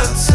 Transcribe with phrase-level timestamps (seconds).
[0.00, 0.29] up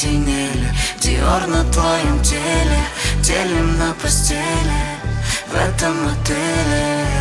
[0.00, 0.68] заледенели
[1.00, 2.78] Диор на твоем теле,
[3.22, 4.98] делим на постели
[5.48, 7.19] В этом отеле.